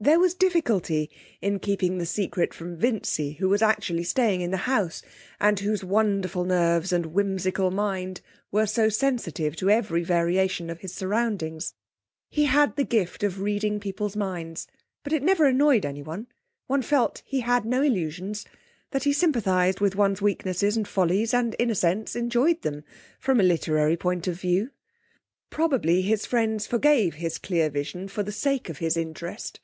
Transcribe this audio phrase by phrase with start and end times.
[0.00, 4.58] There was difficulty in keeping the secret from Vincy, who was actually staying in the
[4.68, 5.02] house,
[5.40, 8.20] and whose wonderful nerves and whimsical mind
[8.52, 11.74] were so sensitive to every variation of his surroundings.
[12.30, 14.68] He had the gift of reading people's minds.
[15.02, 16.28] But it never annoyed anyone;
[16.68, 18.44] one felt he had no illusions;
[18.92, 22.84] that he sympathised with one's weaknesses and follies and, in a sense, enjoyed them,
[23.18, 24.70] from a literary point of view.
[25.50, 29.58] Probably his friends forgave his clear vision for the sake of his interest.